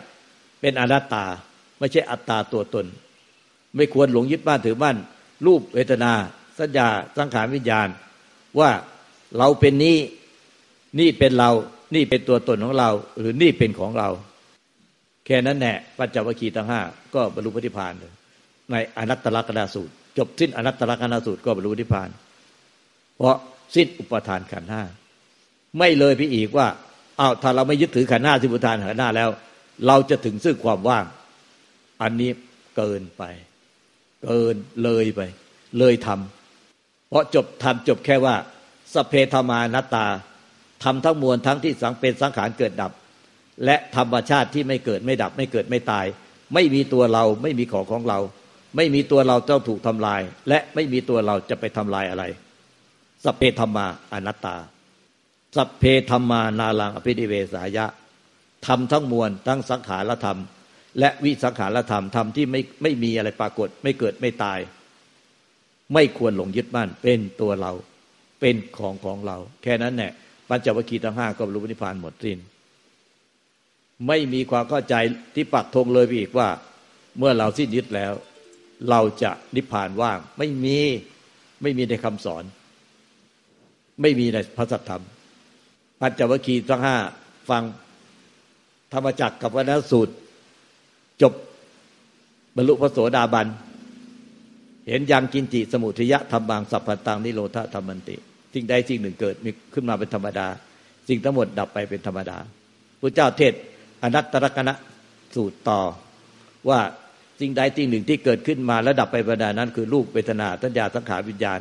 [0.61, 1.25] เป็นอนัตตา
[1.79, 2.87] ไม่ใช่อัตตาตัวตน
[3.77, 4.97] ไม่ควรหลงยึดบ้านถือบ้าน
[5.47, 6.13] รูปเวทนา
[6.61, 7.89] สัญญาสังขารวิญญาณ
[8.59, 8.71] ว่า
[9.39, 9.97] เราเป็นนี้
[11.01, 11.51] นี่เป็นเรา
[11.95, 14.09] นี่เป็นตัวตนของเรา หรือนี่เป็นของเรา
[15.27, 16.81] แค่นั้นแน่ปัญจวัคคีย์ทั้งห้า
[17.15, 18.13] ก็บรรลุพระนิพพานเลย
[18.71, 22.09] ในอนัตตลกษณสูตร จบสิ้นอนัตตลกษณสูตรก็บรรลุนิพพาน
[23.17, 23.37] เพราะ
[23.75, 24.83] สิ้นอุปทานขันห้า
[25.79, 26.67] ไม่เลยไปอีกว่า
[27.21, 29.31] อ้าวถ้าเราไม่ยึดถือขันห้าสิ้นอุทานขันห้าแล้ว
[29.87, 31.05] เราจะถึงซึ่งความว่าง
[32.03, 32.31] อันนี้
[32.77, 33.23] เกินไป
[34.25, 35.21] เกินเลยไป
[35.79, 36.38] เลยทำ
[37.09, 38.35] เพราะจบทำจบแค่ว่า
[38.95, 40.07] สเพธมานัตตา
[40.85, 42.93] ทำทั้งมวลทั้งที่สังเป็นสังขารเกิดดับ
[43.65, 46.07] และธรรมชาติที่ไม่เกิดไม่ดับ ไม่เกิดไม่ตาย
[46.55, 48.19] ไม่มีตัวเราไม่มีของของเรา
[48.77, 52.25] ไม่มีตัวเราต้องถูกทำลาย และไม่มีตัวเราจะไปทำลายอะไร
[53.25, 54.57] สเพธมาอนัตตา
[55.57, 57.87] สเพธรรมานาลังอภินิเวสายะ
[58.67, 60.39] ทำทั้งมวลทั้งสังขารธรรม
[60.99, 64.59] และวิสังขารธรรมธรรมที่ไม่ไม่มีอะไรปรากฏ ไม่เกิดไม่ตาย
[65.95, 67.73] ไม่ควรหลงยึดมั่นเป็นตัวเรา
[68.41, 70.13] เป็นของของเรา แค่นั้นแหละ
[70.49, 72.39] ปัญจวัคคีย์ทั้งห้าก็รู้นิพพานหมดสิ้น
[74.07, 74.95] ไม่มีความเข้าใจ
[75.35, 76.49] ที่ปักธงเลยไปอีกว่า
[77.19, 78.13] เมื่อเราสิ้นยึดแล้ว
[78.91, 80.79] เราจะนิพพานว่าง ไม่มี
[81.63, 82.45] ไม่มีในคำสอน
[84.01, 85.05] ไม่มีในพระสัทธรรม
[86.01, 86.97] ปัญจวัคคีย์ทั้งห้า
[87.51, 87.63] ฟัง
[88.93, 90.15] ธรรมจักกับวนสูตร
[91.23, 91.33] จบ
[92.57, 93.47] บรรลุพระโสดาบัน
[94.89, 98.17] เห็นยังกินจิสมุทยะธรรมังสัพพตังนิโรธธรรมันติ
[98.55, 100.47] สิ่งใดสิ่งหนึ่งเกิดมีขึ้นมาเป็นธรรมดา
[101.09, 102.39] สิ่งทั้งหมดดับไปเป็นธรรมดา
[103.01, 103.53] พระเจ้าเทศ
[104.03, 104.75] อนัตตลกนะ
[105.35, 105.81] สูตรต่อ
[106.69, 106.81] ว่า
[107.41, 111.61] สิ่งใดสิ่งหนึ่งที่เกิดขึ้นมาแล้วดับไปบรรดานั้น คือรูปเวทนาสัญญาสังขารวิญญาณ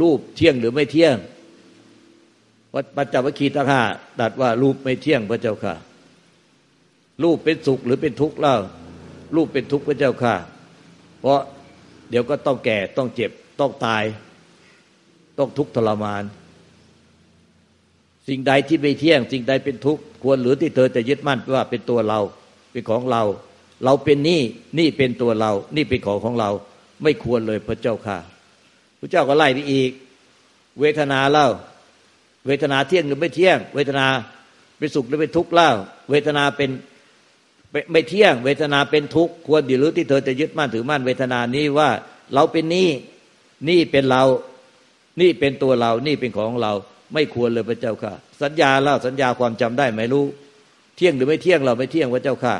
[0.00, 1.16] รูปเที่ยงหรือไม่เที่ยง
[2.74, 3.82] วัดปัจจวัคคีย์ทั้งห้า
[4.20, 5.74] ดัดว่ารูปไม่เที่ยงพระเจ้าค่ะ
[7.22, 8.56] รูปเป็นสุขหรือเป็นทุกข์เล่า
[9.36, 10.34] รูปเป็นทุกข์พระเจ้าค่ะ
[11.20, 11.40] เพราะ
[12.16, 14.04] ดี๋ยวก็ต้องแก่ต้องเจ็บต้องตาย
[15.38, 16.24] ต้องทุกข์ทรมาน
[18.28, 22.20] สิ่งใดที่ไม่เที่ยง สิ่งใดเป็นทุกข์ควรหรือที่เธอจะยึดมั่นว่าเป็นตัวเรา
[22.72, 23.22] เป็นของเรา
[23.84, 24.42] เราเป็นนี่
[24.78, 26.50] นี่เป็นตัวเรา นี่เป็นของของเรา
[27.02, 28.18] ไม่ควรเลยพระเจ้าค่ะ
[29.00, 29.90] พระเจ้าก็ไล่ไปอีก
[30.80, 31.48] เวทนาเล่า
[32.46, 34.06] เวทนาเที่ยงหรือไม่เที่ยง เวทนา
[34.78, 35.70] เป็นสุขหรือเป็นทุกข์เล่า
[36.10, 36.70] เวทนาเป็น
[37.92, 41.88] ไม่เที่ยงเวทนาเป็นทุกข์ควรหรือที่เธอจะยึดมั่นถือมั่นเวทนานี้ว่า
[42.34, 42.88] เราเป็นนี่
[43.68, 44.24] นี่เป็นเรา
[45.20, 46.72] นี่เป็นตัวเรา นี่เป็นของเรา
[47.14, 50.24] ไม่ควรเลยพระเจ้าค่ะ สัญญาเล่าสัญญาความจำได้ไหมรู้
[50.96, 52.54] เที่ยงหรือไม่เที่ยงเราไม่เที่ยงพระเจ้าค่ะ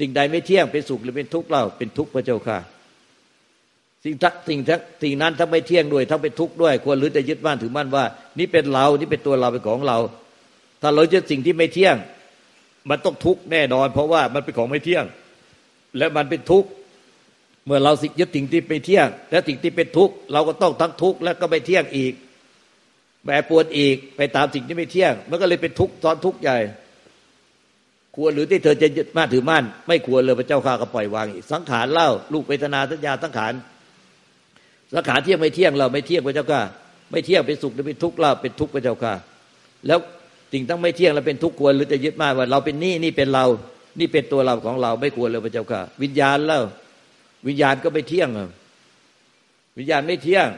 [0.00, 2.58] สิ่งใดไม่เที่ยงเป็นสุขหรือเป็นทุกข์เราเป็นทุกข์พระเจ้าค่ะ
[4.04, 8.04] สิ่งทักสิ่งทักสิ่งนั้นถ้าไม่เที่ยงด้วยทั้งเป็นทุกข์ด้วย ควรหรือจะยึดมั่นถือมั่นว่า
[8.38, 9.98] นี่เป็นเรา นี่เป็นตัวเราเป็นของเรา
[10.82, 11.96] ถ้าเราจะสิ่งที่ไม่เที่ยง
[12.90, 15.04] มันต้องทุกข์แน่นอน เพราะว่ามันเป็นของไม่เที่ยง
[15.98, 16.68] และมันเป็นทุกข์
[17.66, 22.12] เมื่อเราสิยึดสิ่งที่ไปเที่ยง และสิ่งที่เป็นทุกข์เราก็ต้องทั้งทุกข์แล้วก็ไปเที่ยงอีก
[23.24, 26.58] แปรปวนอีกไปตามสิ่งที่ไม่เที่ยง มันก็เลยเป็นทุกข์ซ้อนทุกข์ใหญ่
[28.16, 33.52] ควรหรือที่เธอจะยึดมั่นถือมั่น ไม่ควรเลยพระเจ้าข้าก็ปล่อยวางอีกสังขารเล่าลูกเวทนาสัญญาสังขาร
[34.94, 36.60] สังขารเที่ยงไม่เที่ยงเราไม่เที่ยงพระเจ้าข้า
[37.10, 39.12] ไม่เที่ยงเป็นสุขหรือเป็นทุกข์เราเป็นทุกข์พระเจ้าข้า
[39.86, 39.98] แล้ว
[40.52, 43.46] สิ่งทั้งไม่เที่ยงแล้วเป็นทุกข์ควรหรือจะยึดมั่นว่าเราเป็นนี่นี่เป็นเรา
[43.98, 46.60] นี่เป็นตัวเราของเราไม่ควรเลยพระเจ้าข้าวิญญาณเล่า
[47.46, 48.28] วิญญาณก็ไม่เที่ยง
[49.78, 50.48] วิญญาณไม่เที่ยง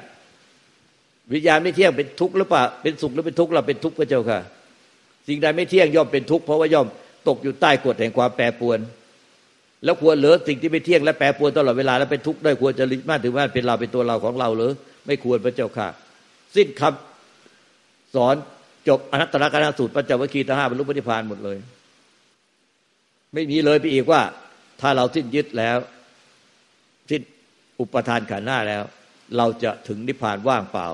[1.32, 4.40] วิญญาณไม่เที่ยงเป็นทุกข์หรือเปล่าเป็นสุขหรือเป็นทุกข์เราเป็นทุกข์พระเจ้าค่ะ
[5.28, 6.86] สิ่งใดไม่เที่ยงย่อมเป็นทุกข์เพราะว่าย่อม
[7.28, 8.78] ตกอยู่ใต้กฎแห่งความแปรปรวน
[9.84, 14.72] แล้วควรเหลือสิ่งที่ไม่เที่ยงและแปรปรวนตลอดเวลาแล้วเป็นทุกข์ด้วยควรจะริมาถือว่าเป็นเราเป็นตัวเราของเราหรือ
[15.06, 15.88] ไม่ควรพระเจ้าค่ะ
[16.56, 18.34] สิ้นคำสอน
[18.88, 21.58] จบอนัตตลกนสูตรปัญจวัคคีย์ทั้งห้าบรรลุปฏิพานหมดเลย
[23.32, 24.22] ไม่มีเลยไปอีกว่า
[24.80, 25.78] ถ้าเราสิ้นยึดแล้ว
[27.10, 27.22] สิ้น
[27.80, 28.82] อุปทานขันหน้าแล้ว
[29.36, 30.88] เราจะถึงนิพพานว่างเปล่า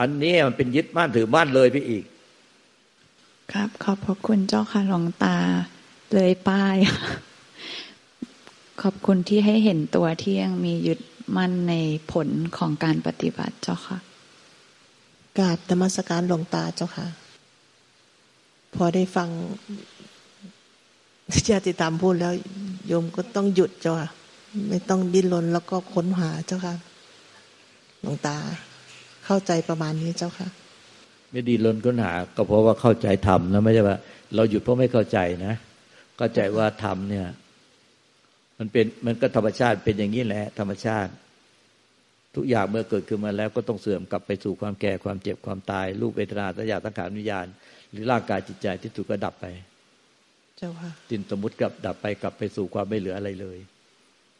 [0.00, 2.04] อันนี้มันเป็นยึดมั่นถือมั่นเลยไปอีก
[3.52, 5.36] ครับ ขอบพระคุณเจ้าค่ะหลวงตา
[6.14, 6.76] เลยป้าย
[8.82, 11.00] ขอบคุณที่ให้เห็นตัวที่ยังมียึด
[11.36, 11.74] มั่นใน
[12.12, 13.98] ผลของการปฏิบัติเจ้าค่ะ
[15.38, 17.06] กราบธรรมสการหลวงตาเจ้าค่ะ
[18.74, 19.28] พอได้ฟัง
[21.48, 22.32] ญาติธรรมพูดแล้ว
[22.86, 24.10] โยมก็ต้องหยุดเจ้าค่ะ
[24.68, 26.74] ไม่ต้องดิ้นรนแล้วก็ค้นหาเจ้าค่ะ
[28.00, 28.36] หลวงตา
[29.26, 30.48] เข้าใจประมาณนี้เจ้าค่ะ
[31.30, 33.96] ไม่ดิ้นรนค้นหา ก็เพราะว่าเข้าใจธรรมนะไม่ใช่ว่า
[34.34, 35.54] เราหยุดเพราะไม่เข้าใจนะ
[36.16, 37.26] เข้าใจว่าธรรมเนี่ย
[38.58, 41.10] มันเป็นมันก็ธรรมชาติเป็นอย่างนี้แหละ ธรรมชาติ
[42.36, 47.46] ทุกอย่างเมื่อเกิดขึ้นมาแล้วก็ต้องเสื่อมกลับไปสู่ความแก่ความเจ็บความตาย รูปเวทนาสัญญาสังขารวิญญาณ
[47.92, 49.46] หรือร่างกายจิตใจที่ถูกก็ดับไป
[50.58, 53.58] เจ้าค่ะจินสมมติกลับดับไปกลับไปสู่ความไม่เหลืออะไรเลย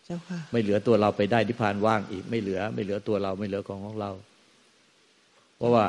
[0.05, 4.11] เจ้าค่ะ ไม่เหลือตัวเราไปได้นิพพานว่างอีกไม่เหลือ ไม่เหลือตัวเราไม่เหลือของของเรา
[5.57, 5.85] เพราะว่า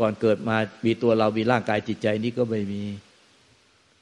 [0.00, 2.82] ก่อนเกิดมามีตัวเรามีร่างกายจิตใจนี้ก็ไม่มี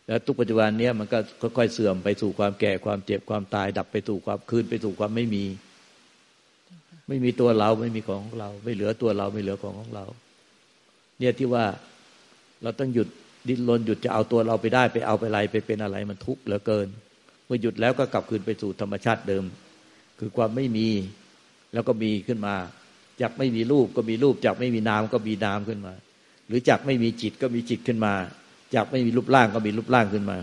[0.06, 1.18] แล้วทุกปัจจุบันเนี้ยมันก็
[1.56, 5.44] ค่อยๆเสื่อมไปสู่ความแก่ความเจ็บความตาย ดับไปสู่ความคืนไปสู่ความไม่มี
[7.08, 10.04] ไม่มีตัวเราไม่มีของของเรา ไม่เหลือตัวเราไม่เหลือของของเรา
[11.18, 11.64] เนี่ยที่ว่า
[12.62, 13.08] เราต้องหยุด
[13.48, 16.88] ดิ้นรนหยุดจะเอาตัวเราไปได้ไปเอาไปอะไรไปเป็นอะไรมันทุกข์เหลือเกิน
[17.46, 19.44] เมื่อหยุดแล้วก็กลับคืนไปสู่ธรรมชาติเดิม
[20.18, 20.88] คือความไม่มี
[21.72, 22.54] แล้วก็มีขึ้นมา
[23.20, 25.94] จากไม่มีรูปก็มีรูปจากไม่มีนามก็มีนามขึ้นมา
[26.48, 28.14] หรือจากไม่มีจิตก็มีจิตขึ้นมา
[28.74, 30.38] จากไม่มีรูปร่างก็มีรูปร่างขึ้นมา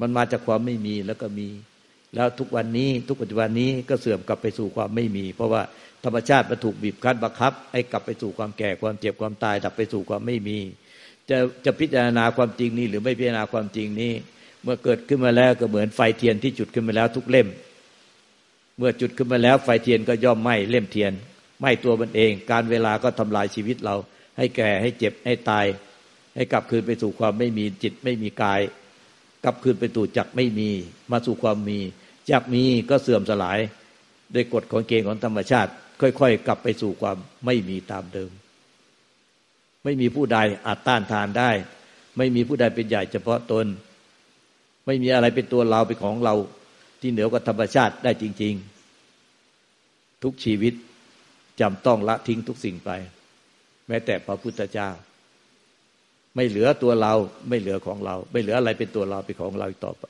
[0.00, 1.48] มันมาจากความไม่มีแล้วก็มี
[2.14, 5.62] แล้วทุกวันนี้ทุกปัจจุบันนี้ก็เสื่อมกลับไปสู่ความไม่มี เพราะว่า
[6.04, 10.58] ธรรมชาติมันถูกบีบคั้นบังคับ ให้กลับไปสู่ความแก่ความเจ็บความตายดับไปสู่ความไม่มี
[11.30, 14.12] จะจะพิจารณาความจริงนี้ หรือไม่พิจารณาความจริงนี้
[14.62, 17.48] เมื่อเกิดขึ้นมาแล้วก็เหมือนไฟเทียนที่จุดขึ้นมาแล้วทุกเล่ม
[18.78, 21.12] เมื่อจุดขึ้นมาแล้ว ไฟเทียนก็ย่อมไหม้เล่มเทียน
[21.60, 23.96] ไหม่ตัวมันเอง การเวลาก็ทำลายชีวิตเรา
[24.38, 25.66] ให้แก่ให้เจ็บให้ตาย
[26.34, 28.60] ให้กลับคืนไปสู่ความไม่มีจิตไม่มีกาย
[29.44, 30.70] กลับคืนไปสู่จักไม่มี
[31.10, 31.78] มาสู่ความมี
[32.30, 33.58] จักมีก็เสื่อมสลาย
[34.32, 38.30] โดยกฎของเกณฑ์ของธรรมชาติ ค่อย ๆ กลับไปสู่ความไม่มีตามเดิม
[39.84, 41.50] ไม่มีผู้ใดอาจต้านทานได้
[42.16, 43.66] ไม่มีผู้ใดเป็นใหญ่เฉพาะตน
[44.86, 46.34] ไม่มีอะไรเป็นตัวเราเป็นของเรา
[47.00, 48.54] ที่เหนือกว่าธรรมชาติได้จริง
[49.38, 50.74] ๆ ทุกชีวิต
[51.60, 52.90] จำต้องละทิ้งทุกสิ่งไป
[53.88, 54.88] แม้แต่พระพุทธเจ้า
[56.34, 57.14] ไม่เหลือตัวเรา
[57.48, 60.04] ไม่เหลือของเรา ไม่เหลืออะไรเป็นตัวเราเป็นของเราอีกต่อไป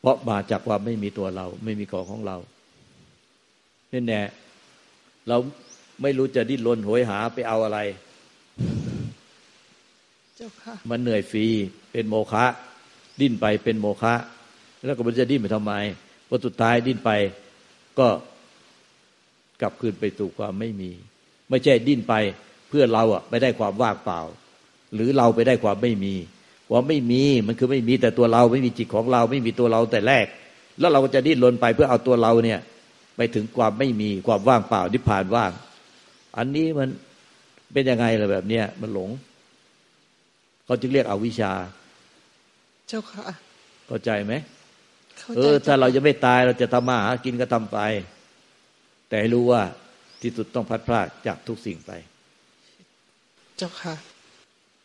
[0.00, 2.36] เพราะมาจากความไม่มีตัวเรา ไม่มีของของเรา
[3.92, 4.22] นี่แน่
[5.28, 5.36] เรา
[6.02, 7.78] ไม่รู้จะดิ้นรนโหยหาไปเอาอะไร
[10.36, 11.46] เจ้าค่ะมันเหนื่อยฟรี
[11.92, 12.44] เป็นโมฆะ
[13.20, 14.14] ดิ้นไปเป็นโมฆะ
[14.84, 15.72] แล้วก็มันจะดิ้นไปทำไม
[16.28, 17.10] พอสุดท้ายดิ้นไป
[17.98, 18.08] ก็
[19.60, 20.90] กลับคืนไปสู่ความไม่มี
[21.48, 22.14] ไม่ใช่ดิ้นไป
[22.68, 24.20] เพื่อเราอะไปได้ความว่างเปล่า
[24.94, 26.14] หรือเราไปได้ความไม่มี
[26.70, 30.26] ความไม่มีมันคือไม่มีแต่ตัวเราไม่มีจิตของเราไม่มีตัวเราแต่แรก
[30.78, 32.60] แล้วเราก็จะดิ้นรนไปเพื่อเอาตัวเราเนี่ย
[33.16, 35.50] ไปถึงความไม่มีความว่างเปล่านิพพานว่าง
[36.36, 36.88] อันนี้มัน
[37.72, 39.10] เป็นยังไงล่ะแบบเนี้ยมันหลง
[40.64, 41.52] เขาจึงเรียกอวิชชา
[42.88, 43.24] เจ้าค่ะ
[43.86, 44.34] เข้าใจไหม
[45.36, 47.78] เออ ถ้าเราจะไม่ตายเราจะทำมาหากินก็ทำไป
[49.08, 49.62] แต่ให้รู้ว่า
[50.22, 51.92] ที่สุดต้องพัดพลาดจากทุกสิ่งไป
[53.56, 53.94] เจ้าค่ะ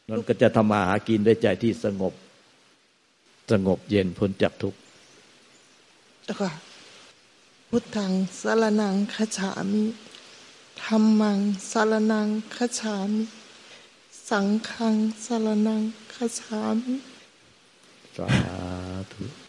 [0.09, 2.13] นั่นก็จะทำมาหากินด้วยใจที่สงบ
[3.51, 4.79] สงบเย็นพ้นจากทุกข์
[6.23, 6.51] เจ้าค่ะ
[7.69, 9.83] พุทธังสารนังคฉามิ
[10.83, 11.39] ธรรมัง
[11.71, 13.23] สารนังคฉามิ
[14.29, 15.81] สังฆังสารนัง
[16.13, 16.95] คฉามิ
[18.17, 18.29] สา
[19.11, 19.40] ธุ